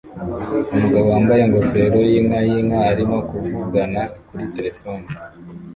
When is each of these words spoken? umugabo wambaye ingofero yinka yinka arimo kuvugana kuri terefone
umugabo 0.73 1.07
wambaye 1.13 1.41
ingofero 1.43 1.97
yinka 2.11 2.39
yinka 2.49 2.79
arimo 2.91 3.17
kuvugana 3.29 4.01
kuri 4.27 4.45
terefone 4.55 5.05